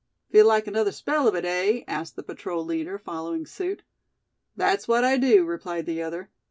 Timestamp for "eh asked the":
1.45-2.23